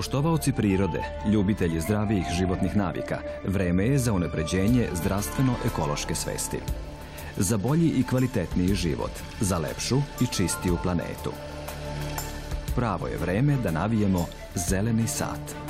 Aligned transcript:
Poštovaoci 0.00 0.52
prirode, 0.52 1.02
ljubitelji 1.32 1.80
zdravijih 1.80 2.24
životnih 2.32 2.76
navika, 2.76 3.18
vreme 3.44 3.86
je 3.86 3.98
za 3.98 4.12
unapređenje 4.12 4.88
zdravstveno-ekološke 4.92 6.14
svesti. 6.14 6.56
Za 7.36 7.56
bolji 7.56 7.88
i 7.88 8.02
kvalitetniji 8.02 8.74
život, 8.74 9.10
za 9.40 9.58
lepšu 9.58 9.96
i 10.20 10.26
čistiju 10.26 10.78
planetu. 10.82 11.32
Pravo 12.76 13.06
je 13.06 13.16
vreme 13.16 13.56
da 13.56 13.70
navijemo 13.70 14.26
zeleni 14.54 15.06
sat. 15.06 15.69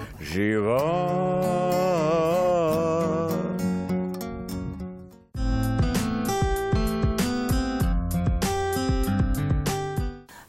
živa. 0.21 0.81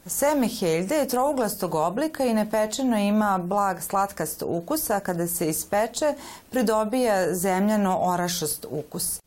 Seme 0.07 0.49
heljde 0.49 0.95
je 0.95 1.09
trouglastog 1.09 1.75
oblika 1.75 2.25
i 2.25 2.35
nepečeno 2.35 2.99
ima 2.99 3.39
blag 3.39 3.81
slatkast 3.81 4.43
ukus, 4.47 4.91
a 4.91 5.01
kada 5.01 5.27
se 5.27 5.49
ispeče 5.49 6.15
pridobija 6.51 7.35
zemljano 7.35 7.99
orašast 8.01 8.67
ukus. 8.71 9.21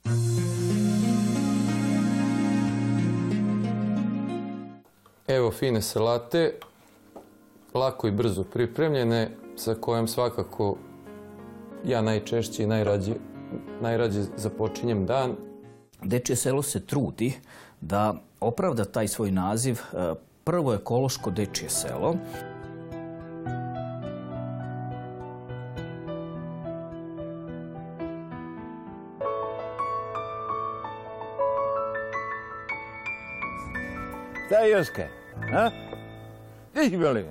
Evo 5.28 5.52
fine 5.52 5.82
salate, 5.82 6.54
lako 7.74 8.08
i 8.08 8.12
brzo 8.12 8.44
pripremljene, 8.44 9.30
sa 9.56 9.75
kojom 9.75 10.08
svakako 10.08 10.78
ja 11.86 12.02
najčešće 12.02 12.64
i 12.64 12.67
najrađe, 12.67 13.14
najrađe 13.81 14.22
započinjem 14.38 15.06
dan. 15.06 15.36
Dečje 16.03 16.36
selo 16.36 16.62
se 16.62 16.86
trudi 16.86 17.34
da 17.81 18.16
opravda 18.39 18.86
taj 18.86 19.08
svoj 19.08 19.31
naziv 19.31 19.80
e, 19.94 20.14
prvo 20.44 20.73
ekološko 20.73 21.31
dečje 21.31 21.70
selo. 21.70 22.16
Šta 34.45 34.56
je 34.59 34.72
Joske? 34.72 35.08
A? 35.53 35.69
Gdje 36.72 36.90
si 36.90 36.97
bili? 36.97 37.25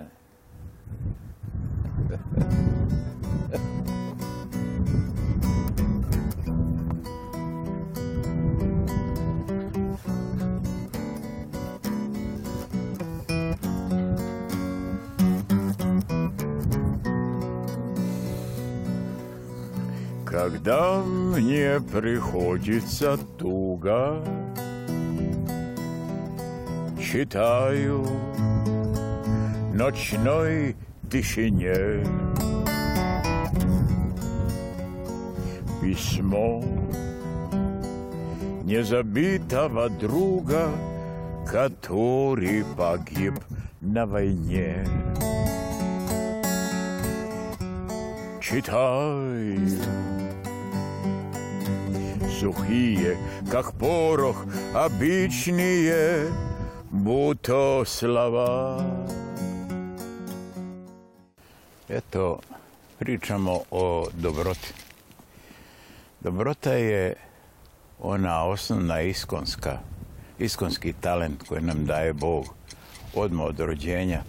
Когда 20.26 21.00
мне 21.00 21.80
приходится 21.92 23.16
туго, 23.38 24.22
Читаю 27.14 28.04
ночной 29.72 30.74
тишине 31.14 32.02
Письмо 35.80 36.64
незабитого 38.64 39.88
друга, 39.90 40.70
Который 41.46 42.64
погиб 42.76 43.34
на 43.80 44.06
войне. 44.06 44.84
Читаю 48.40 49.60
сухие, 52.40 53.16
как 53.52 53.72
порох, 53.74 54.46
обычные, 54.74 56.28
будто 56.90 57.84
слова. 57.86 58.82
Eto, 61.88 62.38
pričamo 62.98 63.60
o 63.70 64.06
dobroti. 64.12 64.72
Dobrota 66.20 66.72
je 66.72 67.14
ona 68.00 68.44
osnovna 68.44 69.00
iskonska, 69.00 69.78
iskonski 70.38 70.92
talent 70.92 71.42
koji 71.48 71.62
nam 71.62 71.86
daje 71.86 72.12
Bog 72.12 72.54
odmah 73.14 73.46
od 73.46 73.60
rođenja. 73.60 74.22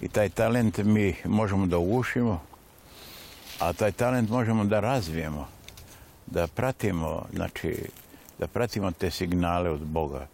I 0.00 0.08
taj 0.08 0.28
talent 0.28 0.78
mi 0.78 1.14
možemo 1.24 1.66
da 1.66 1.78
ugušimo, 1.78 2.42
a 3.58 3.72
taj 3.72 3.92
talent 3.92 4.30
možemo 4.30 4.64
da 4.64 4.80
razvijemo 4.80 5.48
da 6.26 6.46
pratimo, 6.46 7.26
znači, 7.32 7.88
da 8.38 8.46
pratimo 8.46 8.90
te 8.90 9.10
signale 9.10 9.70
od 9.70 9.80
Boga. 9.80 10.26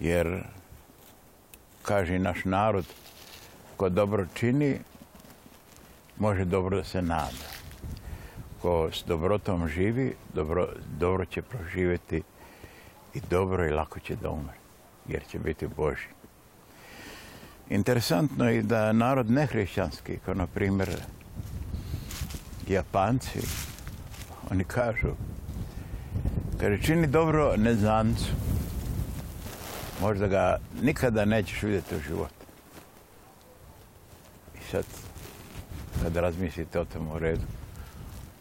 Jer, 0.00 0.44
kaže 1.82 2.18
naš 2.18 2.44
narod, 2.44 2.86
ko 3.76 3.88
dobro 3.88 4.26
čini, 4.34 4.78
može 6.22 6.44
dobro 6.44 6.76
da 6.76 6.84
se 6.84 7.02
nada. 7.02 7.46
Ko 8.62 8.90
s 8.92 9.04
dobrotom 9.06 9.68
živi, 9.68 10.14
dobro, 10.34 10.68
dobro 10.98 11.24
će 11.24 11.42
proživjeti 11.42 12.22
i 13.14 13.20
dobro 13.30 13.66
i 13.66 13.72
lako 13.72 14.00
će 14.00 14.16
da 14.16 14.30
umre, 14.30 14.54
jer 15.08 15.22
će 15.30 15.38
biti 15.38 15.66
Boži. 15.66 16.08
Interesantno 17.70 18.48
je 18.50 18.62
da 18.62 18.92
narod 18.92 19.30
nehrišćanski, 19.30 20.18
kao 20.24 20.34
na 20.34 20.46
primjer 20.46 20.90
Japanci, 22.68 23.40
oni 24.50 24.64
kažu, 24.64 25.14
kaže, 26.60 26.82
čini 26.82 27.06
dobro 27.06 27.56
neznancu. 27.56 28.30
Možda 30.00 30.26
ga 30.26 30.58
nikada 30.82 31.24
nećeš 31.24 31.62
vidjeti 31.62 31.96
u 31.96 32.00
životu. 32.00 32.44
I 34.54 34.70
sad, 34.70 34.84
kad 36.02 36.16
razmislite 36.16 36.80
o 36.80 36.84
tom 36.84 37.10
u 37.10 37.18
redu, 37.18 37.46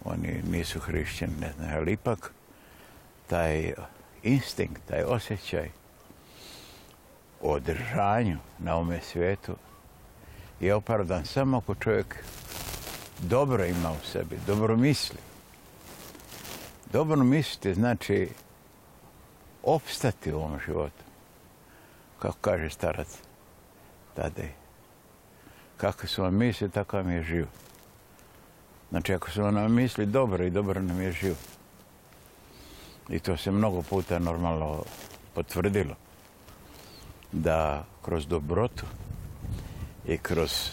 oni 0.05 0.41
nisu 0.51 0.79
hrišćani, 0.79 1.33
ne 1.39 1.51
znam, 1.57 1.69
ali 1.77 1.91
ipak 1.91 2.31
taj 3.27 3.73
instinkt, 4.23 4.81
taj 4.87 5.03
osjećaj 5.03 5.69
o 7.41 7.59
držanju 7.59 8.37
na 8.59 8.75
ovome 8.75 8.99
svijetu 9.01 9.55
je 10.59 10.75
opravdan 10.75 11.25
samo 11.25 11.57
ako 11.57 11.75
čovjek 11.75 12.23
dobro 13.19 13.65
ima 13.65 13.91
u 13.91 14.05
sebi, 14.05 14.37
dobro 14.47 14.77
misli. 14.77 15.17
Dobro 16.93 17.23
misliti 17.23 17.73
znači 17.73 18.29
opstati 19.63 20.33
u 20.33 20.37
ovom 20.37 20.59
životu. 20.65 21.03
Kako 22.19 22.37
kaže 22.41 22.69
starac 22.69 23.07
Tadej. 24.15 24.60
Kako 25.81 26.07
su 26.07 26.21
vam 26.21 26.35
misli, 26.35 26.69
tako 26.69 26.97
vam 26.97 27.09
je 27.09 27.23
život. 27.23 27.49
Znači, 28.89 29.13
ako 29.13 29.29
su 29.29 29.51
nam 29.51 29.73
misli 29.73 30.05
dobro 30.05 30.45
i 30.45 30.49
dobro 30.49 30.81
nam 30.81 31.01
je 31.01 31.11
život. 31.11 31.37
I 33.09 33.19
to 33.19 33.37
se 33.37 33.51
mnogo 33.51 33.81
puta 33.81 34.19
normalno 34.19 34.83
potvrdilo. 35.33 35.95
Da 37.31 37.85
kroz 38.01 38.27
dobrotu 38.27 38.85
i 40.07 40.17
kroz 40.17 40.69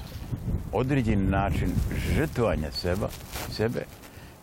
određeni 0.73 1.31
način 1.31 1.73
žrtvovanja 2.15 2.73
seba, 2.73 3.09
sebe, 3.51 3.85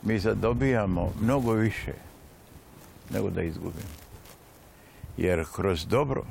mi 0.03 0.19
zadobijamo 0.19 1.13
mnogo 1.21 1.51
više 1.53 1.93
nego 3.09 3.29
da 3.29 3.41
izgubimo. 3.41 3.95
Jer 5.17 5.45
kroz 5.55 5.85
dobro, 5.87 6.23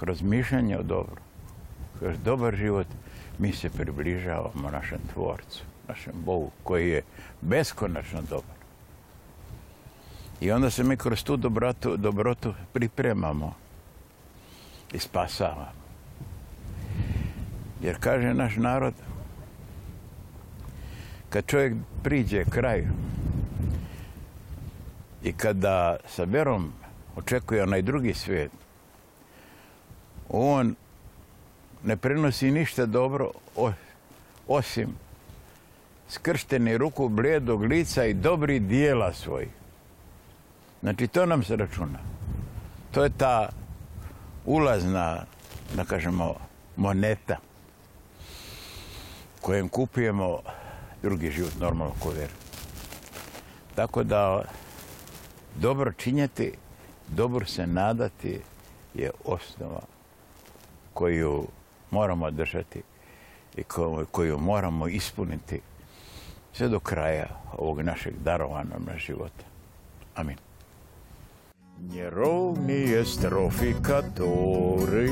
kroz 0.00 0.22
mišljenje 0.22 0.78
o 0.78 0.82
dobro, 0.82 1.22
kroz 1.98 2.16
dobar 2.24 2.56
život, 2.56 2.86
mi 3.38 3.52
se 3.52 3.70
približavamo 3.70 4.70
našem 4.70 4.98
tvorcu, 5.12 5.64
našem 5.88 6.12
Bogu, 6.24 6.50
koji 6.62 6.90
je 6.90 7.02
beskonačno 7.40 8.22
dobar. 8.22 8.56
I 10.40 10.50
onda 10.50 10.70
se 10.70 10.84
mi 10.84 10.96
kroz 10.96 11.24
tu 11.24 11.36
dobrotu, 11.36 11.96
dobrotu 11.96 12.54
pripremamo 12.72 13.54
i 14.92 14.98
spasava. 14.98 15.72
Jer 17.82 17.96
kaže 18.00 18.34
naš 18.34 18.56
narod, 18.56 18.94
kad 21.28 21.46
čovjek 21.46 21.74
priđe 22.02 22.44
kraju 22.44 22.88
i 25.22 25.32
kada 25.32 25.96
sa 26.06 26.24
verom 26.24 26.72
očekuje 27.16 27.62
onaj 27.62 27.82
drugi 27.82 28.14
svijet, 28.14 28.50
on 30.28 30.74
ne 31.86 31.96
prenosi 31.96 32.50
ništa 32.50 32.86
dobro 32.86 33.30
osim 34.48 34.94
skršteni 36.08 36.78
ruku 36.78 37.08
blijedog 37.08 37.62
lica 37.62 38.04
i 38.04 38.14
dobri 38.14 38.58
dijela 38.60 39.12
svojih. 39.12 39.48
Znači, 40.80 41.06
to 41.06 41.26
nam 41.26 41.42
se 41.42 41.56
računa. 41.56 41.98
To 42.90 43.04
je 43.04 43.10
ta 43.10 43.48
ulazna, 44.44 45.24
da 45.76 45.84
kažemo, 45.84 46.34
moneta 46.76 47.36
kojem 49.40 49.68
kupujemo 49.68 50.38
drugi 51.02 51.30
život, 51.30 51.52
normalno 51.60 51.94
ko 52.02 52.10
vjeru. 52.10 52.32
Tako 53.74 54.02
da 54.02 54.42
dobro 55.54 55.92
činjeti, 55.92 56.52
dobro 57.08 57.46
se 57.46 57.66
nadati 57.66 58.40
je 58.94 59.10
osnova 59.24 59.80
koju 60.92 61.46
moramo 61.96 62.30
držati 62.30 62.82
i 63.56 63.62
koju 64.10 64.38
moramo 64.38 64.88
ispuniti 64.88 65.60
sve 66.52 66.68
do 66.68 66.80
kraja 66.80 67.26
ovog 67.58 67.82
našeg 67.82 68.14
darovanog 68.24 68.82
života. 68.96 69.44
Amin. 70.14 70.36
Njerovni 71.80 72.72
je 72.72 73.04
strofikatori 73.04 75.10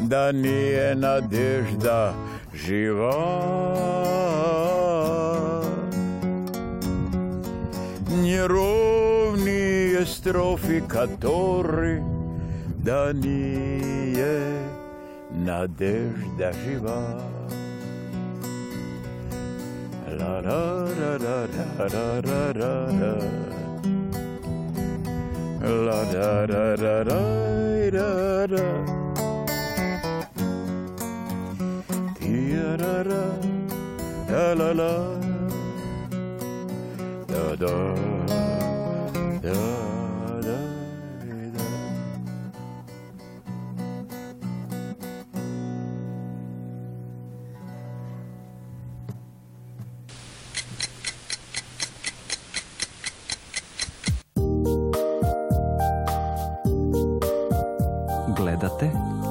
da 0.00 0.32
nije 0.32 0.94
nadežda 0.94 2.14
živa 2.54 3.12
Njerovni 8.22 9.92
je 9.92 10.06
strofikatori 10.06 12.15
da 12.86 13.12
nije 13.12 14.62
nadežda 15.30 16.52
živa 16.64 17.02
la 20.18 20.40
la 20.40 20.62
la 20.98 21.18
la 21.24 21.38
la 21.78 21.86
la 21.94 22.20
la 22.24 22.52
la 22.54 22.82
la 22.86 23.16
la 25.86 26.04
da 26.12 26.46
da 26.46 26.76
da 26.76 26.76
da 26.76 27.04
da 27.04 27.26
da 27.90 28.12
da 28.36 28.66
da 32.86 33.24
da 34.28 34.54
la 34.54 34.72
la 34.72 34.94
da 37.28 37.56
da 37.56 37.66
da 37.66 38.15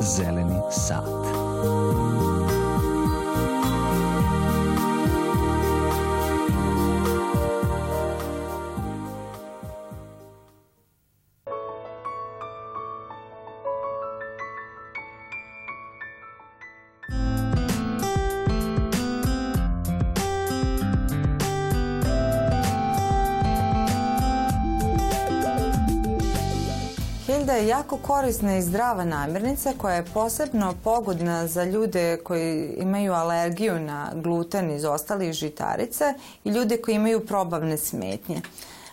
Zeleni 0.02 0.62
sat. 0.72 2.35
Je 27.56 27.68
jako 27.68 27.98
korisna 27.98 28.58
i 28.58 28.62
zdrava 28.62 29.06
namirnica 29.06 29.74
koja 29.78 29.96
je 29.96 30.06
posebno 30.14 30.74
pogodna 30.84 31.48
za 31.48 31.64
ljude 31.64 32.18
koji 32.18 32.76
imaju 32.78 33.14
alergiju 33.14 33.80
na 33.80 34.12
gluten 34.14 34.72
iz 34.72 34.86
ostalih 34.86 35.34
žitarica 35.34 36.14
i 36.44 36.50
ljude 36.50 36.78
koji 36.78 36.96
imaju 36.96 37.26
probavne 37.26 37.78
smetnje. 37.78 38.42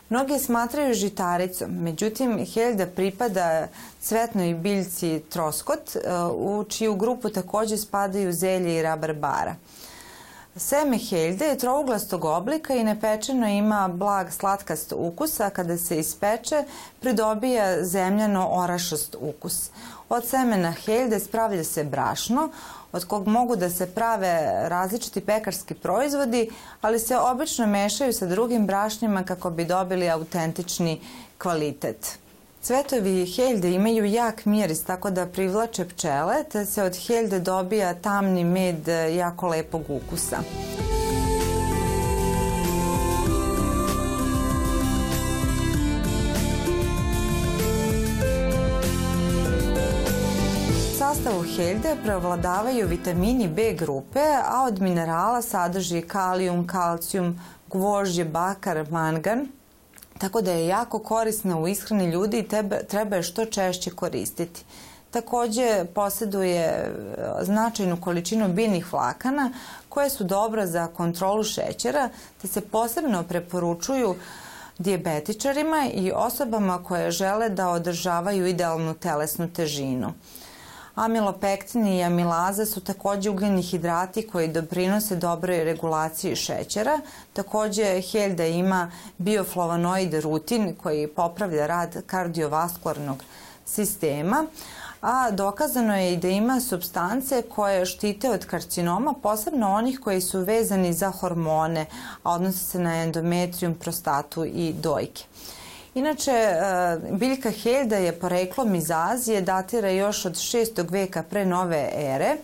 Mnogi 0.09 0.39
smatraju 0.39 0.95
žitaricom, 0.95 1.71
međutim 1.71 2.47
Helda 2.55 2.87
pripada 2.87 3.69
cvetnoj 4.01 4.55
biljci 4.55 5.23
troskot, 5.29 5.97
u 6.35 6.65
čiju 6.69 6.95
grupu 6.95 7.29
također 7.29 7.79
spadaju 7.79 8.33
zelje 8.33 8.77
i 8.79 8.83
rabarbara. 8.83 9.55
Seme 10.57 10.99
heljde 10.99 11.45
je 11.45 11.59
trouglastog 11.59 12.25
oblika 12.25 12.75
i 12.75 12.85
nepečeno 12.85 13.49
ima 13.49 13.89
blag 13.89 14.33
slatkast 14.33 14.93
ukus, 14.97 15.41
a 15.41 15.51
kada 15.51 15.79
se 15.79 15.99
ispeče 15.99 16.65
pridobija 17.01 17.85
zemljano 17.85 18.49
orašast 18.51 19.17
ukus. 19.21 19.71
Od 20.09 20.27
semena 20.27 20.73
heljde 20.73 21.21
spravlja 21.21 21.65
se 21.65 21.85
brašno, 21.85 22.49
od 22.93 23.05
kog 23.05 23.27
mogu 23.27 23.57
da 23.57 23.71
se 23.71 23.87
prave 23.87 24.69
različiti 24.69 25.21
pekarski 25.21 25.75
proizvodi, 25.75 26.51
ali 26.81 26.99
se 26.99 27.17
obično 27.17 27.67
mešaju 27.67 28.13
sa 28.13 28.27
drugim 28.27 28.67
brašnjima 28.67 29.23
kako 29.23 29.51
bi 29.51 29.65
dobili 29.65 30.11
autentični 30.11 31.01
kvalitet. 31.39 32.19
Cvetovi 32.63 33.27
heljde 33.27 33.71
imaju 33.71 34.05
jak 34.05 34.45
miris 34.45 34.85
tako 34.85 35.11
da 35.11 35.27
privlače 35.27 35.89
pčele, 35.89 36.45
te 36.53 36.67
se 36.67 36.83
od 36.83 37.07
heljde 37.07 37.41
dobija 37.41 37.95
tamni 37.95 38.45
med 38.45 38.89
jako 39.17 39.49
lepog 39.49 39.83
ukusa. 39.89 40.39
sastavu 50.99 51.45
heljde 51.57 51.97
prevladavaju 52.05 52.87
vitamini 52.89 53.49
B 53.49 53.73
grupe, 53.73 54.21
a 54.45 54.65
od 54.67 54.81
minerala 54.81 55.43
sadrži 55.43 56.03
kalijum, 56.03 56.67
kalcijum, 56.67 57.41
gvožđe, 57.71 58.25
bakar, 58.25 58.87
mangan, 58.91 59.47
tako 60.23 60.41
da 60.43 60.53
je 60.53 60.67
jako 60.67 60.99
korisna 60.99 61.59
u 61.59 61.69
ishrani 61.69 62.11
ljudi 62.11 62.39
i 62.39 62.49
treba 62.89 63.17
je 63.17 63.23
što 63.23 63.45
češće 63.45 63.91
koristiti. 63.91 64.65
Također 65.11 65.87
posjeduje 65.95 66.61
e, 66.61 66.89
značajnu 67.41 68.01
količinu 68.01 68.49
biljnih 68.49 68.93
vlakana 68.93 69.51
koje 69.89 70.11
su 70.11 70.25
dobra 70.25 70.67
za 70.67 70.87
kontrolu 70.87 71.45
šećera 71.45 72.09
te 72.43 72.49
se 72.49 72.61
posebno 72.61 73.23
preporučuju 73.23 74.15
dijabetičarima 74.79 75.89
i 75.95 76.13
osobama 76.15 76.85
koje 76.85 77.11
žele 77.11 77.49
da 77.49 77.69
održavaju 77.69 78.47
idealnu 78.47 78.95
telesnu 78.95 79.49
težinu. 79.53 80.13
Amilopektin 80.95 81.87
i 81.87 82.05
amilaza 82.05 82.67
su 82.67 82.81
također 82.81 83.33
ugljeni 83.33 83.63
hidrati 83.63 84.29
koji 84.29 84.49
doprinose 84.49 85.17
dobroj 85.17 85.65
regulaciji 85.65 86.37
šećera. 86.37 87.01
Također 87.33 88.03
heljda 88.13 88.47
ima 88.47 88.91
bioflavonoid 89.19 90.15
rutin 90.15 90.75
koji 90.83 91.07
popravlja 91.07 91.67
rad 91.67 92.03
kardiovaskularnog 92.07 93.25
sistema, 93.67 94.47
a 95.03 95.31
dokazano 95.31 95.97
je 95.97 96.13
i 96.13 96.17
da 96.17 96.29
ima 96.29 96.61
substance 96.61 97.43
koje 97.43 97.87
štite 97.87 98.31
od 98.31 98.47
karcinoma, 98.47 99.15
posebno 99.23 99.75
onih 99.75 100.01
koji 100.01 100.21
su 100.21 100.41
vezani 100.41 100.93
za 100.93 101.11
hormone, 101.11 101.87
a 102.23 102.33
odnose 102.33 102.59
se 102.59 102.79
na 102.79 103.03
endometrium, 103.03 103.75
prostatu 103.75 104.45
i 104.45 104.73
dojke. 104.73 105.25
Inače, 105.95 106.31
e, 106.31 106.57
biljka 107.11 107.51
Helda 107.51 107.97
je 107.97 108.13
poreklom 108.13 108.75
iz 108.75 108.91
Azije, 108.91 109.41
datira 109.41 109.91
još 109.91 110.25
od 110.25 110.33
6. 110.33 110.91
veka 110.91 111.23
pre 111.23 111.47
nove 111.47 111.91
ere 111.95 112.37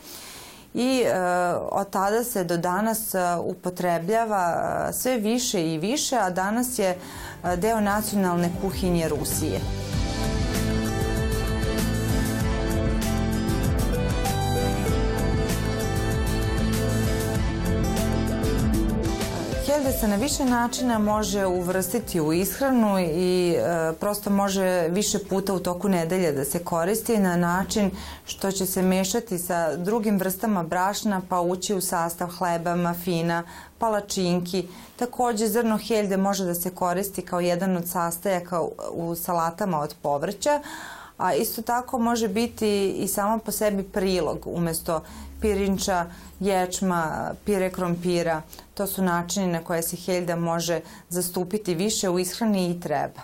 i 0.75 1.03
e, 1.07 1.15
od 1.55 1.91
tada 1.91 2.25
se 2.25 2.45
do 2.45 2.57
danas 2.57 3.15
e, 3.15 3.19
upotrebljava 3.45 4.93
sve 4.93 5.17
više 5.17 5.75
i 5.75 5.79
više, 5.79 6.17
a 6.17 6.31
danas 6.31 6.79
je 6.79 6.99
deo 7.57 7.81
nacionalne 7.81 8.51
kuhinje 8.63 9.09
Rusije. 9.09 9.61
Se 20.01 20.09
na 20.09 20.17
više 20.17 20.45
načina 20.45 20.99
može 20.99 21.47
uvrstiti 21.47 22.21
u 22.21 22.33
ishranu 22.33 22.99
i 23.01 23.55
e, 23.59 23.93
prosto 24.01 24.31
može 24.31 24.89
više 24.89 25.19
puta 25.19 25.55
u 25.55 25.59
toku 25.59 25.89
nedelje 25.89 26.33
da 26.33 26.45
se 26.45 26.65
koristi 26.65 27.19
na 27.19 27.37
način 27.37 27.91
što 28.27 28.53
će 28.53 28.67
se 28.67 28.83
mešati 28.83 29.39
sa 29.39 29.77
drugim 29.77 30.19
vrstama 30.19 30.63
brašna 30.63 31.23
pa 31.29 31.41
ući 31.41 31.75
u 31.75 31.81
sastav 31.81 32.29
hleba, 32.29 32.77
mafina, 32.77 33.43
palačinki. 33.79 34.69
Takođe 34.97 35.49
zrno 35.49 35.79
helde 35.79 36.17
može 36.17 36.45
da 36.45 36.55
se 36.55 36.71
koristi 36.71 37.23
kao 37.23 37.41
jedan 37.41 37.77
od 37.77 37.89
sastojaka 37.89 38.61
u 38.93 39.15
salatama 39.15 39.81
od 39.81 39.95
povrća, 40.03 40.61
a 41.19 41.35
isto 41.35 41.63
tako 41.63 41.99
može 41.99 42.29
biti 42.29 42.91
i 42.91 43.09
samo 43.09 43.39
po 43.39 43.53
sebi 43.53 43.83
prilog 43.83 44.47
umesto 44.47 45.03
pirinča, 45.41 46.07
ječma, 46.41 47.31
pire 47.45 47.71
krompira. 47.71 48.43
To 48.75 48.87
su 48.87 49.03
načini 49.03 49.47
na 49.47 49.65
koje 49.65 49.83
se 49.83 49.97
heljda 49.97 50.37
može 50.37 50.81
zastupiti 51.09 51.75
više 51.75 52.09
u 52.09 52.19
ishrani 52.19 52.71
i 52.71 52.81
treba. 52.81 53.21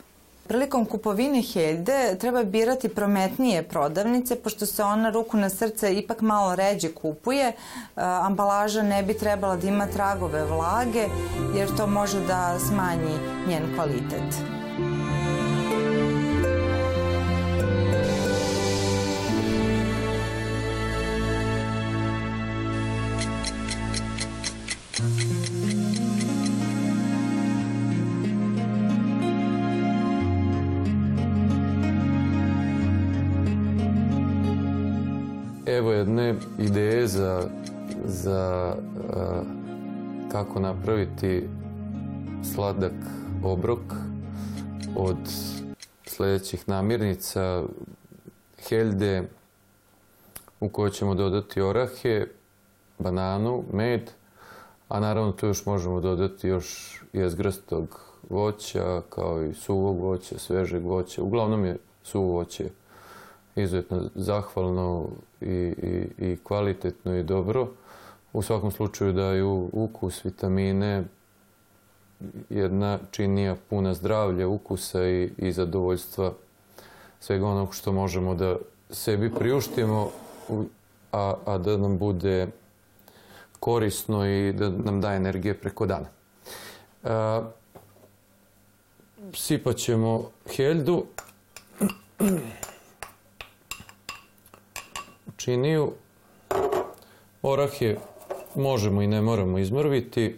Prilikom 0.48 0.84
kupovine 0.86 1.42
heljde 1.42 2.16
treba 2.20 2.44
birati 2.44 2.88
prometnije 2.88 3.62
prodavnice, 3.62 4.36
pošto 4.36 4.66
se 4.66 4.82
ona 4.82 5.10
ruku 5.10 5.36
na 5.36 5.50
srce 5.50 5.94
ipak 5.94 6.20
malo 6.20 6.54
ređe 6.54 6.92
kupuje. 6.92 7.46
E, 7.46 7.54
ambalaža 7.96 8.82
ne 8.82 9.02
bi 9.02 9.18
trebala 9.18 9.56
da 9.56 9.66
ima 9.68 9.86
tragove 9.86 10.44
vlage, 10.44 11.08
jer 11.56 11.76
to 11.76 11.86
može 11.86 12.20
da 12.26 12.58
smanji 12.58 13.18
njen 13.48 13.74
kvalitet. 13.74 14.63
Ideje 36.58 37.06
za, 37.06 37.48
za 38.04 38.74
kako 40.32 40.60
napraviti 40.60 41.48
sladak 42.54 42.92
obrok 43.42 43.80
od 44.96 45.16
sledećih 46.06 46.68
namirnica 46.68 47.62
heljde 48.68 49.28
u 50.60 50.68
kojoj 50.68 50.90
ćemo 50.90 51.14
dodati 51.14 51.60
orahe, 51.60 52.26
bananu, 52.98 53.64
med, 53.72 54.10
a 54.88 55.00
naravno 55.00 55.32
tu 55.32 55.46
još 55.46 55.66
možemo 55.66 56.00
dodati 56.00 56.48
još 56.48 57.00
jezgrastog 57.12 58.00
voća, 58.30 59.02
kao 59.10 59.44
i 59.44 59.54
suvog 59.54 60.00
voća, 60.00 60.38
svežeg 60.38 60.84
voća. 60.84 61.22
Uglavnom 61.22 61.64
je 61.64 61.76
suvo 62.02 62.32
voće 62.32 62.70
izuzetno 63.56 64.02
zahvalno 64.14 65.08
i, 65.40 65.46
i, 65.48 66.06
i 66.18 66.36
kvalitetno 66.42 67.16
i 67.16 67.22
dobro. 67.22 67.68
U 68.32 68.42
svakom 68.42 68.70
slučaju 68.70 69.12
daju 69.12 69.70
ukus, 69.72 70.24
vitamine, 70.24 71.04
jedna 72.50 72.98
činija 73.10 73.56
puna 73.70 73.94
zdravlja, 73.94 74.48
ukusa 74.48 75.06
i, 75.06 75.30
i 75.38 75.52
zadovoljstva 75.52 76.32
svega 77.20 77.46
onog 77.46 77.74
što 77.74 77.92
možemo 77.92 78.34
da 78.34 78.56
sebi 78.90 79.34
priuštimo, 79.34 80.10
a, 81.12 81.34
a 81.46 81.58
da 81.58 81.76
nam 81.76 81.98
bude 81.98 82.48
korisno 83.60 84.26
i 84.26 84.52
da 84.52 84.68
nam 84.68 85.00
daje 85.00 85.16
energije 85.16 85.54
preko 85.54 85.86
dana. 85.86 86.06
A, 87.04 87.42
sipat 89.34 89.76
ćemo 89.76 90.30
heljdu 90.56 91.04
činiju. 95.44 95.92
Orahe 97.42 97.96
možemo 98.54 99.02
i 99.02 99.06
ne 99.06 99.22
moramo 99.22 99.58
izmrviti. 99.58 100.36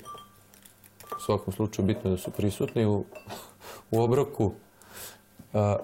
U 1.16 1.20
svakom 1.20 1.54
slučaju 1.54 1.86
bitno 1.86 2.10
je 2.10 2.16
da 2.16 2.22
su 2.22 2.30
prisutni 2.30 2.86
u, 2.86 3.04
u 3.90 4.00
obroku. 4.00 4.52
A, 5.52 5.76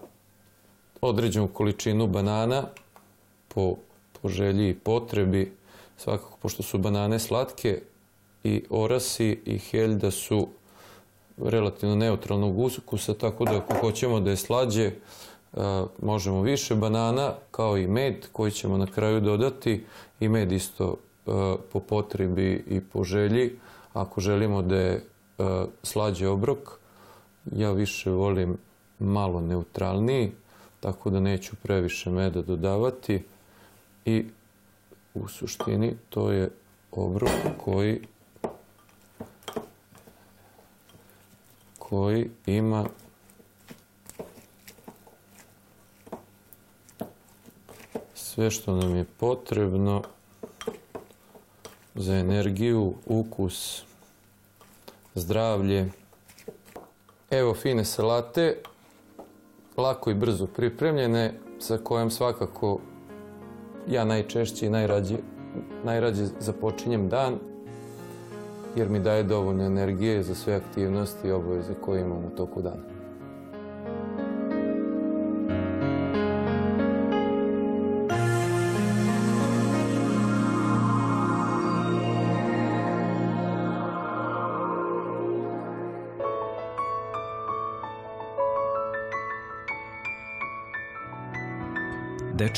određenu 1.01 1.49
količinu 1.49 2.07
banana 2.07 2.67
po, 3.49 3.77
po 4.23 4.29
želji 4.29 4.71
i 4.71 4.75
potrebi. 4.75 5.53
Svakako, 5.97 6.39
pošto 6.43 6.63
su 6.63 6.79
banane 6.79 7.19
slatke 7.19 7.83
i 8.45 8.65
orasi 8.71 9.41
i 9.45 9.59
heljda 9.59 10.11
su 10.11 10.49
relativno 11.39 11.97
neutralnog 11.97 12.59
ukusa, 12.59 13.15
tako 13.15 13.45
da 13.45 13.57
ako 13.57 13.75
hoćemo 13.75 14.21
da 14.21 14.31
je 14.31 14.37
slađe, 14.37 14.91
možemo 16.03 16.43
više 16.43 16.75
banana 16.75 17.33
kao 17.51 17.79
i 17.79 17.87
med 17.87 18.27
koji 18.33 18.51
ćemo 18.51 18.77
na 18.77 18.87
kraju 18.87 19.21
dodati 19.21 19.85
i 20.21 20.29
med 20.29 20.53
isto 20.53 20.97
po 21.73 21.81
potrebi 21.81 22.65
i 22.69 22.81
po 22.81 23.05
želji. 23.05 23.59
Ako 23.93 24.21
želimo 24.21 24.63
da 24.63 24.77
je 24.77 25.05
slađe 25.83 26.29
obrok, 26.29 26.79
ja 27.53 27.73
više 27.73 28.11
volim 28.11 28.59
malo 28.99 29.41
neutralniji, 29.41 30.33
tako 30.81 31.11
da 31.11 31.21
neću 31.21 31.57
previše 31.63 32.11
meda 32.11 32.43
dodavati 32.43 33.23
i 34.05 34.25
u 35.15 35.29
suštini 35.29 35.95
to 36.09 36.31
je 36.31 36.51
obrok 36.93 37.31
koji 37.65 38.01
koji 41.79 42.31
ima 42.47 42.85
sve 48.35 48.51
što 48.51 48.77
nam 48.77 48.97
je 48.97 49.05
potrebno 49.05 50.03
za 51.95 52.15
energiju, 52.15 52.95
ukus, 53.07 53.83
zdravlje. 55.15 55.91
Evo 57.31 57.55
fine 57.55 57.85
salate, 57.85 58.57
lako 59.77 60.11
i 60.11 60.15
brzo 60.15 60.47
pripremljene, 60.47 61.35
sa 61.59 61.79
kojom 61.79 62.11
svakako 62.11 62.79
ja 63.89 64.05
najčešće 64.05 64.67
i 64.67 64.71
najrađe, 64.71 65.17
najrađe 65.85 66.27
započinjem 66.41 67.09
dan, 67.09 67.39
jer 68.77 68.89
mi 68.89 69.01
daje 69.01 69.23
dovoljno 69.23 69.65
energije 69.65 70.23
za 70.23 70.35
sve 70.35 70.55
aktivnosti 70.55 71.29
i 71.29 71.33
obaveze 71.33 71.75
koje 71.81 72.01
imam 72.01 72.25
u 72.25 72.37
toku 72.37 72.63
dana. 72.63 72.92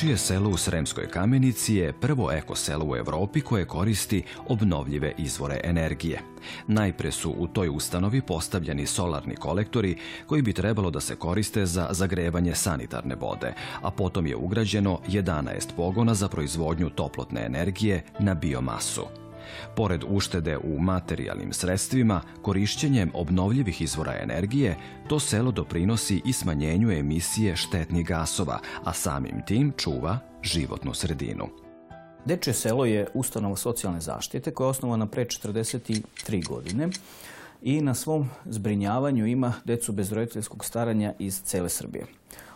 Dečije 0.04 0.16
selo 0.18 0.50
u 0.50 0.56
Sremskoj 0.56 1.08
kamenici 1.08 1.74
je 1.74 1.92
prvo 1.92 2.32
eko 2.32 2.54
selo 2.54 2.84
u 2.84 2.96
Evropi 2.96 3.40
koje 3.40 3.64
koristi 3.64 4.22
obnovljive 4.48 5.12
izvore 5.18 5.60
energije. 5.64 6.20
Najpre 6.66 7.12
su 7.12 7.34
u 7.38 7.46
toj 7.46 7.68
ustanovi 7.68 8.20
postavljeni 8.20 8.86
solarni 8.86 9.36
kolektori 9.36 9.96
koji 10.26 10.42
bi 10.42 10.52
trebalo 10.52 10.90
da 10.90 11.00
se 11.00 11.16
koriste 11.16 11.66
za 11.66 11.88
zagrevanje 11.90 12.54
sanitarne 12.54 13.14
vode, 13.14 13.54
a 13.82 13.90
potom 13.90 14.26
je 14.26 14.36
ugrađeno 14.36 15.00
11 15.08 15.74
pogona 15.76 16.14
za 16.14 16.28
proizvodnju 16.28 16.90
toplotne 16.90 17.46
energije 17.46 18.04
na 18.18 18.34
biomasu. 18.34 19.23
Pored 19.76 20.04
uštede 20.08 20.58
u 20.58 20.78
materijalnim 20.78 21.52
sredstvima, 21.52 22.20
korišćenjem 22.42 23.10
obnovljivih 23.14 23.82
izvora 23.82 24.18
energije, 24.22 24.76
to 25.08 25.20
selo 25.20 25.50
doprinosi 25.50 26.22
i 26.24 26.32
smanjenju 26.32 26.90
emisije 26.90 27.56
štetnih 27.56 28.06
gasova, 28.06 28.58
a 28.84 28.92
samim 28.92 29.42
tim 29.46 29.72
čuva 29.76 30.18
životnu 30.42 30.94
sredinu. 30.94 31.48
Dečje 32.24 32.52
selo 32.52 32.84
je 32.84 33.06
ustanova 33.14 33.56
socijalne 33.56 34.00
zaštite 34.00 34.50
koja 34.50 34.66
je 34.66 34.70
osnovana 34.70 35.06
pre 35.06 35.24
43 35.24 36.48
godine 36.48 36.88
i 37.62 37.80
na 37.80 37.94
svom 37.94 38.30
zbrinjavanju 38.44 39.26
ima 39.26 39.52
decu 39.64 39.92
bez 39.92 40.12
roditeljskog 40.12 40.64
staranja 40.64 41.12
iz 41.18 41.42
cele 41.42 41.68
Srbije 41.68 42.06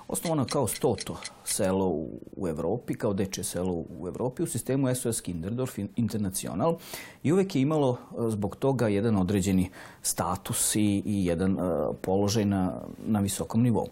osnovano 0.09 0.45
kao 0.45 0.67
stoto 0.67 1.17
selo 1.45 1.87
u, 1.89 2.21
u 2.37 2.49
Evropi, 2.49 2.95
kao 2.95 3.13
deče 3.13 3.45
selo 3.45 3.73
u 3.73 4.09
Evropi 4.09 4.43
u 4.43 4.47
sistemu 4.47 4.95
SOS 4.95 5.21
Kinderdorf 5.21 5.79
International 5.97 6.77
i 7.23 7.33
uvek 7.33 7.57
je 7.57 7.63
imalo 7.63 7.93
e, 7.93 8.31
zbog 8.31 8.57
toga 8.57 8.89
jedan 8.89 9.17
određeni 9.17 9.71
status 10.03 10.77
i, 10.77 11.03
i 11.07 11.27
jedan 11.27 11.53
uh, 11.53 11.97
položaj 12.01 12.45
na, 12.45 12.81
na 13.07 13.21
visokom 13.21 13.63
nivou. 13.63 13.87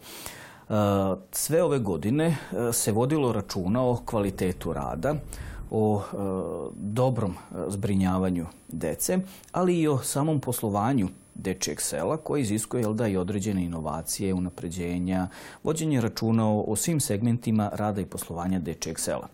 Uh, 0.68 0.74
sve 1.32 1.62
ove 1.62 1.78
godine 1.78 2.36
se 2.72 2.92
vodilo 2.92 3.32
računa 3.32 3.82
o 3.82 3.98
kvalitetu 4.04 4.72
rada, 4.72 5.14
o 5.70 6.02
dobrom 6.74 7.34
zbrinjavanju 7.68 8.46
dece, 8.68 9.18
ali 9.52 9.80
i 9.80 9.88
o 9.88 9.98
samom 9.98 10.40
poslovanju 10.40 11.08
dečijeg 11.38 11.80
sela 11.80 12.16
koji 12.16 12.42
iziskuje 12.42 12.84
da, 12.94 13.08
i 13.08 13.16
određene 13.16 13.64
inovacije, 13.64 14.34
unapređenja, 14.34 15.28
vođenje 15.62 16.00
računa 16.00 16.50
o, 16.60 16.76
svim 16.76 17.00
segmentima 17.00 17.70
rada 17.72 18.00
i 18.00 18.06
poslovanja 18.06 18.58
dečijeg 18.58 18.98
sela. 18.98 19.28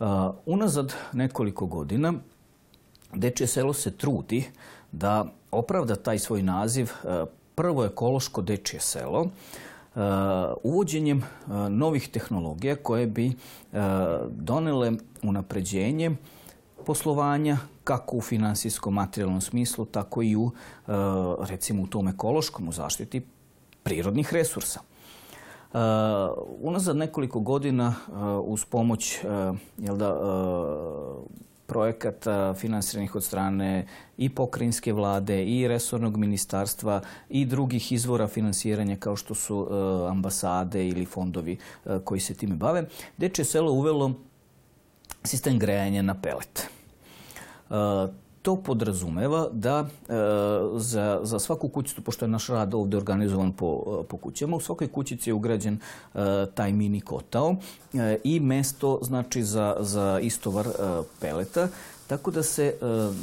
Uh, 0.00 0.06
unazad 0.46 0.94
nekoliko 1.12 1.66
godina 1.66 2.12
Dečije 3.14 3.46
selo 3.46 3.72
se 3.72 3.90
trudi 3.90 4.44
da 4.92 5.26
opravda 5.50 5.96
taj 5.96 6.18
svoj 6.18 6.42
naziv 6.42 6.90
uh, 7.04 7.28
prvo 7.54 7.84
ekološko 7.84 8.42
dečije 8.42 8.80
selo 8.80 9.20
uh, 9.20 10.02
uvođenjem 10.62 11.22
novih 11.68 12.08
tehnologija 12.08 12.76
koje 12.76 13.06
bi 13.06 13.32
donele 14.30 14.92
unapređenje 15.22 16.16
poslovanja 16.84 17.58
kako 17.84 18.16
u 18.16 18.20
finansijskom 18.20 18.94
materijalnom 18.94 19.40
smislu, 19.40 19.84
tako 19.84 20.22
i 20.22 20.36
u 20.36 20.50
recimo 21.40 21.82
u 21.82 21.86
tom 21.86 22.08
ekološkom 22.08 22.68
u 22.68 22.72
zaštiti 22.72 23.26
prirodnih 23.82 24.32
resursa. 24.32 24.80
Uh, 25.74 25.80
unazad 26.60 26.96
nekoliko 26.96 27.40
godina 27.40 27.94
uh, 28.08 28.14
uz 28.44 28.64
pomoć 28.64 29.18
projekata 31.66 32.54
finansiranih 32.54 33.14
od 33.14 33.24
strane 33.24 33.86
i 34.16 34.28
pokrinjske 34.28 34.92
vlade 34.92 35.44
i 35.44 35.68
resornog 35.68 36.16
ministarstva 36.16 37.00
i 37.28 37.44
drugih 37.44 37.92
izvora 37.92 38.28
finansiranja 38.28 38.96
kao 38.96 39.16
što 39.16 39.34
su 39.34 39.68
ambasade 40.10 40.88
ili 40.88 41.06
fondovi 41.06 41.56
koji 42.04 42.20
se 42.20 42.34
time 42.34 42.54
bave, 42.54 42.84
Deče 43.16 43.44
selo 43.44 43.72
uvelo 43.72 44.12
sistem 45.24 45.58
grejanja 45.58 46.02
na 46.02 46.14
pelet 46.14 46.68
to 48.44 48.56
podrazumeva 48.56 49.48
da 49.52 49.78
e, 49.78 50.14
za, 50.76 51.20
za 51.22 51.38
svaku 51.38 51.68
kućicu, 51.68 52.02
pošto 52.02 52.24
je 52.24 52.28
naš 52.28 52.46
rad 52.46 52.74
ovde 52.74 52.96
organizovan 52.96 53.52
po, 53.52 54.04
po 54.08 54.16
kućama, 54.16 54.56
u 54.56 54.60
svakoj 54.60 54.88
kućici 54.88 55.30
je 55.30 55.34
ugrađen 55.34 55.74
e, 56.14 56.18
taj 56.54 56.72
mini 56.72 57.00
kotao 57.00 57.56
e, 57.94 58.18
i 58.24 58.40
mesto 58.40 58.98
znači 59.02 59.42
za, 59.42 59.76
za 59.80 60.18
istovar 60.22 60.66
e, 60.66 60.72
peleta, 61.20 61.68
tako 62.06 62.30
da 62.30 62.42
se 62.42 62.66
e, 62.66 62.74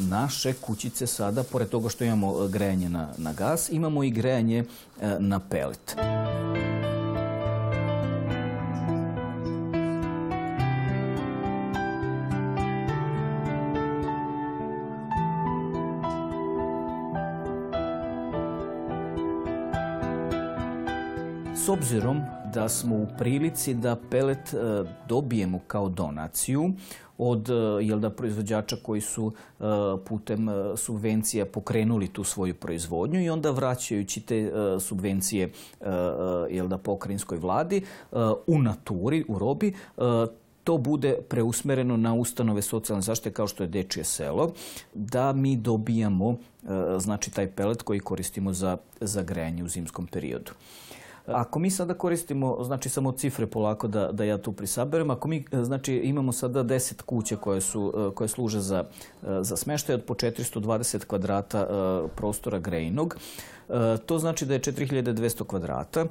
naše 0.10 0.54
kućice 0.54 1.08
sada, 1.08 1.44
pored 1.44 1.70
toga 1.70 1.90
što 1.90 2.04
imamo 2.04 2.48
grejanje 2.48 2.90
na, 2.90 3.10
na 3.18 3.34
gas, 3.34 3.70
imamo 3.70 4.04
i 4.04 4.12
grejanje 4.12 4.66
e, 5.02 5.16
na 5.20 5.40
pelet. 5.40 5.96
Obzirom 21.82 22.22
da 22.54 22.70
smo 22.70 22.96
u 22.96 23.08
prilici 23.18 23.74
da 23.74 23.96
pelet 24.10 24.54
e, 24.54 24.58
dobijemo 25.08 25.60
kao 25.68 25.90
donaciju 25.90 26.72
od 27.18 27.50
e, 27.50 27.54
jel 27.86 28.00
da, 28.00 28.10
proizvođača 28.10 28.76
koji 28.84 29.02
su 29.02 29.32
e, 29.60 29.64
putem 30.06 30.48
subvencija 30.78 31.46
pokrenuli 31.46 32.08
tu 32.08 32.24
svoju 32.24 32.54
proizvodnju 32.54 33.22
i 33.22 33.30
onda 33.30 33.52
vraćajući 33.52 34.22
te 34.22 34.52
subvencije 34.80 35.52
jel 36.50 36.68
da, 36.68 36.78
pokrinjskoj 36.78 37.38
vladi 37.38 37.82
u 38.48 38.60
naturi, 38.60 39.26
u 39.28 39.40
robi, 39.40 39.74
to 40.64 40.78
bude 40.78 41.18
preusmereno 41.30 41.98
na 41.98 42.14
ustanove 42.14 42.62
socijalne 42.62 43.02
zaštite 43.02 43.34
kao 43.34 43.48
što 43.48 43.64
je 43.64 43.68
Dečije 43.68 44.04
selo, 44.04 44.54
da 44.94 45.34
mi 45.34 45.56
dobijamo 45.56 46.38
znači 46.98 47.32
taj 47.32 47.52
pelet 47.52 47.82
koji 47.82 48.00
koristimo 48.00 48.54
za, 48.54 48.78
za 49.00 49.24
grejanje 49.24 49.64
u 49.64 49.68
zimskom 49.68 50.08
periodu. 50.08 50.52
Ako 51.34 51.60
mi 51.60 51.72
sada 51.72 51.94
koristimo, 51.94 52.64
znači 52.64 52.90
samo 52.90 53.12
cifre 53.12 53.48
polako 53.48 53.88
da, 53.88 54.12
da 54.12 54.24
ja 54.24 54.38
tu 54.38 54.52
prisaberem, 54.52 55.10
ako 55.10 55.28
mi 55.28 55.46
znači, 55.64 55.94
imamo 55.96 56.32
sada 56.32 56.64
10 56.64 57.02
kuća 57.02 57.36
koje, 57.36 57.62
su, 57.62 58.12
koje 58.16 58.28
služe 58.28 58.60
za, 58.60 58.84
za 59.42 59.58
smeštaj 59.58 59.96
od 59.96 60.04
po 60.04 60.14
420 60.14 61.06
kvadrata 61.06 61.68
prostora 62.16 62.60
grejnog, 62.60 63.18
E, 63.61 63.61
to 64.06 64.20
znači 64.20 64.46
da 64.46 64.54
je 64.54 64.60
4200 64.60 65.46
kvadrata 65.46 66.02
e, 66.02 66.08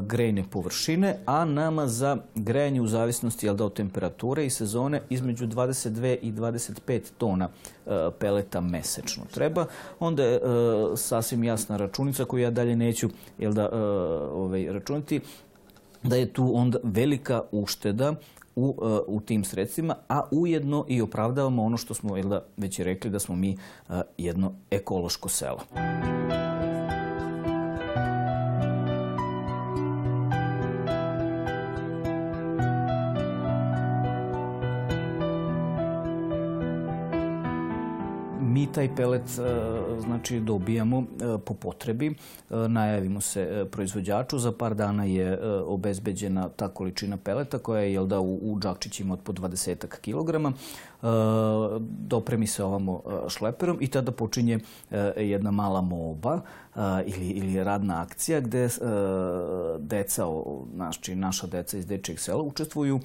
grejne 0.00 0.44
površine, 0.50 1.18
a 1.26 1.44
nama 1.44 1.88
za 1.88 2.16
grejanje 2.34 2.80
u 2.80 2.86
zavisnosti 2.86 3.48
od 3.48 3.74
temperature 3.74 4.46
i 4.46 4.50
sezone 4.50 5.02
između 5.10 5.46
22 5.46 6.16
i 6.22 6.32
25 6.32 7.00
tona 7.18 7.48
e, 7.86 8.10
peleta 8.18 8.60
mesečno 8.60 9.24
treba. 9.34 9.66
Onda 10.00 10.24
je 10.24 10.40
sasvim 10.96 11.44
jasna 11.44 11.76
računica 11.76 12.24
koju 12.24 12.42
ja 12.42 12.50
dalje 12.50 12.76
neću 12.76 13.08
jel 13.38 13.52
da, 13.52 13.68
ovaj, 14.32 14.72
računati 14.72 15.20
da 16.02 16.16
je 16.16 16.32
tu 16.32 16.52
onda 16.54 16.78
velika 16.82 17.42
ušteda 17.52 18.14
u, 18.56 18.74
u 19.06 19.20
tim 19.20 19.44
sredstvima, 19.44 19.94
a 20.08 20.22
ujedno 20.30 20.84
i 20.88 21.02
opravdavamo 21.02 21.64
ono 21.64 21.76
što 21.76 21.94
smo 21.94 22.14
već 22.56 22.78
rekli 22.78 23.10
da 23.10 23.18
smo 23.18 23.36
mi 23.36 23.56
jedno 24.18 24.52
ekološko 24.70 25.28
selo. 25.28 25.60
Taj 38.74 38.96
pelet 38.96 39.22
e, 39.22 39.42
znači 40.00 40.40
dobijamo 40.40 40.98
e, 40.98 41.38
po 41.44 41.54
potrebi, 41.54 42.06
e, 42.06 42.14
najavimo 42.68 43.20
se 43.20 43.66
proizvođaču, 43.70 44.38
za 44.38 44.52
par 44.52 44.74
dana 44.74 45.04
je 45.04 45.38
obezbeđena 45.66 46.48
ta 46.48 46.68
količina 46.68 47.16
peleta 47.16 47.58
koja 47.58 47.82
je 47.82 47.92
jel 47.92 48.06
da 48.06 48.20
u, 48.20 48.52
u 48.52 48.60
džakčićima 48.60 49.14
od 49.14 49.20
po 49.20 49.32
20 49.32 50.00
kilograma. 50.00 50.52
Dopremi 51.80 52.46
se 52.46 52.64
ovamo 52.64 53.02
šleperom 53.28 53.78
i 53.80 53.86
tada 53.86 54.12
počinje 54.12 54.58
jedna 55.16 55.50
mala 55.50 55.80
moba 55.80 56.40
ili, 57.06 57.28
ili 57.28 57.64
radna 57.64 58.02
akcija 58.02 58.40
gde 58.40 58.68
deca, 59.78 60.26
znači 60.74 61.14
naša 61.14 61.46
deca 61.46 61.78
iz 61.78 61.86
dečijeg 61.86 62.18
sela 62.18 62.42
učestvuju 62.42 63.00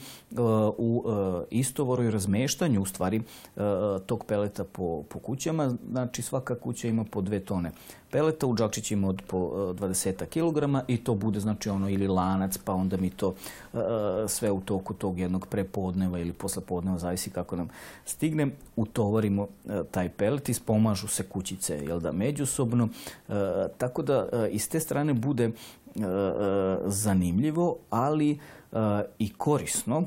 u 0.78 1.04
istovoru 1.50 2.04
i 2.04 2.12
razmeštanju 2.12 2.82
u 2.82 2.86
stvari 2.86 3.22
tog 4.06 4.26
peleta 4.28 4.64
po, 4.64 5.04
po 5.10 5.20
kućama, 5.20 5.74
znači 5.92 6.22
svaka 6.22 6.56
kuća 6.56 6.88
ima 6.88 7.04
po 7.12 7.22
dve 7.22 7.40
tone 7.40 7.72
peleta, 8.12 8.48
u 8.48 8.56
džakčićima 8.56 9.10
od 9.10 9.22
po 9.28 9.38
20 9.38 10.10
e, 10.10 10.26
kg 10.26 10.84
i 10.88 10.98
to 10.98 11.16
bude 11.16 11.40
znači 11.40 11.70
ono 11.70 11.90
ili 11.90 12.08
lanac, 12.08 12.58
pa 12.58 12.74
onda 12.74 12.98
mi 12.98 13.10
to 13.10 13.28
uh, 13.74 13.82
sve 14.28 14.52
u 14.52 14.62
toku 14.62 14.94
tog 14.94 15.20
jednog 15.20 15.48
prepodneva 15.48 16.20
ili 16.20 16.34
poslepodneva, 16.34 16.98
zavisi 16.98 17.30
kako 17.30 17.56
nam 17.56 17.70
stigne, 18.06 18.48
utovarimo 18.76 19.42
uh, 19.42 19.72
taj 19.92 20.10
pelet 20.10 20.50
i 20.50 20.54
spomažu 20.54 21.08
se 21.08 21.24
kućice, 21.24 21.78
jel 21.78 22.00
da, 22.00 22.12
međusobno. 22.12 22.90
Tako 23.78 24.02
da 24.02 24.28
iz 24.52 24.70
te 24.70 24.80
strane 24.80 25.14
bude 25.14 25.52
zanimljivo, 26.86 27.78
ali 27.90 28.40
i 29.20 29.34
korisno 29.38 30.04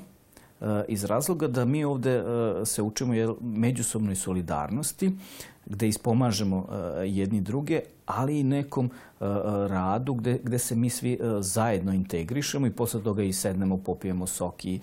iz 0.88 1.04
razloga 1.04 1.48
da 1.48 1.64
mi 1.64 1.84
ovde 1.84 2.24
se 2.64 2.82
učimo 2.82 3.14
međusobnoj 3.40 4.16
solidarnosti, 4.16 5.12
gde 5.70 5.88
ispomažemo 5.88 6.66
jedni 7.04 7.40
druge, 7.40 7.80
ali 8.06 8.40
i 8.40 8.44
nekom 8.44 8.90
radu 9.68 10.14
gde, 10.14 10.38
gde 10.42 10.58
se 10.58 10.76
mi 10.76 10.90
svi 10.90 11.18
zajedno 11.40 11.92
integrišemo 11.92 12.66
i 12.66 12.70
posle 12.70 13.02
toga 13.02 13.22
i 13.22 13.32
sednemo, 13.32 13.76
popijemo 13.76 14.26
sok 14.26 14.64
i, 14.64 14.80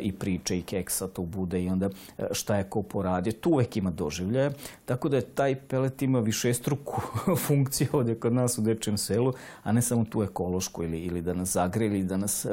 i 0.00 0.12
priče 0.12 0.58
i 0.58 0.62
keksa 0.62 1.08
to 1.08 1.22
bude 1.22 1.62
i 1.62 1.68
onda 1.68 1.90
šta 2.30 2.56
je 2.56 2.64
ko 2.64 2.82
poradio. 2.82 3.32
Tu 3.32 3.50
uvek 3.50 3.76
ima 3.76 3.90
doživljaja, 3.90 4.50
tako 4.84 5.08
da 5.08 5.16
je 5.16 5.22
taj 5.22 5.54
pelet 5.54 6.02
ima 6.02 6.20
višestruku 6.20 7.00
funkciju 7.46 7.88
ovde 7.92 8.14
kod 8.14 8.32
nas 8.32 8.58
u 8.58 8.62
Dečijem 8.62 8.98
selu, 8.98 9.32
a 9.62 9.72
ne 9.72 9.82
samo 9.82 10.04
tu 10.04 10.22
ekološku 10.22 10.84
ili, 10.84 10.98
ili 10.98 11.22
da 11.22 11.34
nas 11.34 11.52
zagre 11.52 11.86
ili 11.86 12.04
da 12.04 12.16
nas 12.16 12.46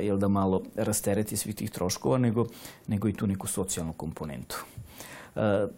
jel 0.00 0.18
da 0.18 0.28
malo 0.28 0.62
rastereti 0.74 1.36
svih 1.36 1.54
tih 1.54 1.70
troškova, 1.70 2.18
nego, 2.18 2.46
nego 2.86 3.08
i 3.08 3.12
tu 3.12 3.26
neku 3.26 3.46
socijalnu 3.46 3.92
komponentu. 3.92 4.64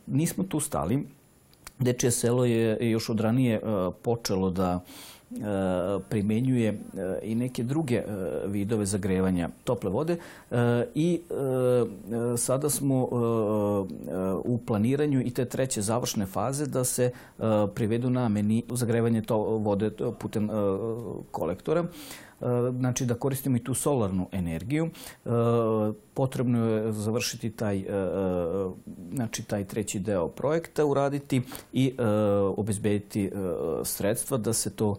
Nismo 0.07 0.45
tu 0.45 0.61
stali. 0.61 1.15
Dečije 1.79 2.11
selo 2.11 2.45
je 2.45 2.91
još 2.91 3.09
od 3.09 3.21
ranije 3.21 3.61
počelo 4.03 4.51
da 4.51 4.81
primenjuje 6.09 6.81
i 7.23 7.35
neke 7.35 7.62
druge 7.62 8.03
vidove 8.47 8.87
zagrevanja 8.87 9.49
tople 9.65 9.91
vode 9.91 10.17
i 10.95 11.21
sada 12.37 12.71
smo 12.71 13.09
u 14.45 14.59
planiranju 14.67 15.21
i 15.21 15.31
te 15.31 15.45
treće 15.45 15.83
završne 15.83 16.27
faze 16.27 16.67
da 16.67 16.85
se 16.85 17.11
privedu 17.75 18.11
na 18.11 18.29
meni 18.29 18.62
zagrevanje 18.71 19.23
to 19.23 19.39
vode 19.39 19.91
putem 20.19 20.49
kolektora 21.31 21.85
znači 22.79 23.07
da 23.07 23.14
koristimo 23.14 23.57
i 23.57 23.64
tu 23.64 23.75
solarnu 23.75 24.29
energiju. 24.33 24.90
Potrebno 26.14 26.66
je 26.66 26.92
završiti 26.92 27.51
taj, 27.51 27.85
znači 29.14 29.42
taj 29.42 29.64
treći 29.64 29.99
deo 29.99 30.29
projekta, 30.29 30.85
uraditi 30.85 31.42
i 31.72 31.94
obezbediti 32.57 33.31
sredstva 33.85 34.38
da 34.38 34.53
se 34.53 34.70
to 34.70 34.96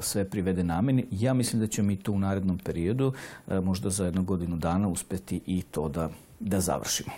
sve 0.00 0.30
privede 0.30 0.64
nameni. 0.64 1.06
Ja 1.10 1.34
mislim 1.34 1.60
da 1.60 1.66
ćemo 1.66 1.86
mi 1.86 1.96
tu 1.96 2.12
u 2.12 2.18
narednom 2.18 2.58
periodu, 2.58 3.12
možda 3.62 3.90
za 3.90 4.04
jednu 4.04 4.22
godinu 4.22 4.56
dana, 4.56 4.88
uspeti 4.88 5.40
i 5.46 5.62
to 5.62 5.88
da, 5.88 6.10
da 6.40 6.60
završimo. 6.60 7.10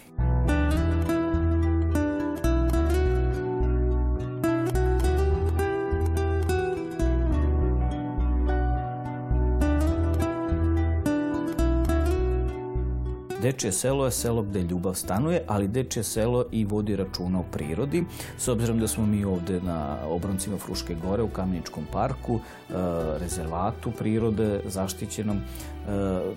Dečje 13.48 13.72
selo 13.72 14.04
je 14.04 14.10
selo 14.10 14.42
gde 14.42 14.62
ljubav 14.62 14.94
stanuje, 14.94 15.40
ali 15.46 15.68
Dečje 15.68 16.02
selo 16.04 16.44
i 16.52 16.64
vodi 16.64 16.96
računa 16.96 17.40
o 17.40 17.44
prirodi. 17.52 18.04
S 18.38 18.48
obzirom 18.48 18.78
da 18.78 18.88
smo 18.88 19.06
mi 19.06 19.24
ovde 19.24 19.60
na 19.60 19.96
obroncima 20.08 20.58
Fruške 20.58 20.94
gore 20.94 21.22
u 21.22 21.28
Kameničkom 21.28 21.86
parku, 21.92 22.34
e, 22.36 22.72
rezervatu 23.18 23.90
prirode, 23.90 24.60
zaštićenom, 24.66 25.36
e, 25.36 25.42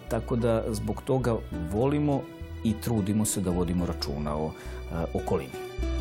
tako 0.09 0.35
da 0.35 0.63
zbog 0.69 1.01
toga 1.05 1.35
volimo 1.71 2.21
i 2.63 2.73
trudimo 2.73 3.25
se 3.25 3.41
da 3.41 3.51
vodimo 3.51 3.85
računa 3.85 4.35
o 4.35 4.47
e, 4.47 4.95
okolini. 5.13 6.00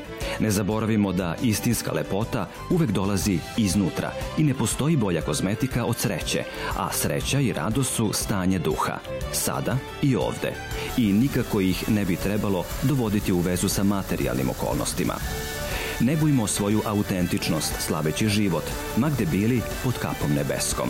Ne 0.41 0.51
zaboravimo 0.51 1.11
da 1.11 1.35
istinska 1.41 1.91
lepota 1.91 2.47
uvek 2.69 2.91
dolazi 2.91 3.39
iznutra 3.57 4.11
i 4.37 4.43
ne 4.43 4.53
postoji 4.53 4.97
bolja 4.97 5.21
kozmetika 5.21 5.85
od 5.85 5.97
sreće, 5.97 6.43
a 6.77 6.91
sreća 6.91 7.39
i 7.39 7.53
radost 7.53 7.95
su 7.95 8.13
stanje 8.13 8.59
duha, 8.59 8.97
sada 9.31 9.77
i 10.01 10.15
ovde. 10.15 10.53
I 10.97 11.13
nikako 11.13 11.61
ih 11.61 11.89
ne 11.89 12.05
bi 12.05 12.15
trebalo 12.15 12.63
dovoditi 12.83 13.31
u 13.31 13.39
vezu 13.39 13.69
sa 13.69 13.83
materijalnim 13.83 14.49
okolnostima. 14.49 15.13
Ne 15.99 16.15
bujmo 16.15 16.47
svoju 16.47 16.81
autentičnost 16.85 17.73
slaveći 17.79 18.29
život, 18.29 18.63
ma 18.97 19.09
gde 19.09 19.25
bili 19.25 19.61
pod 19.83 19.93
kapom 19.97 20.33
nebeskom. 20.33 20.89